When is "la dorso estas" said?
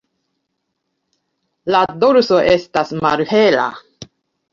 1.75-2.95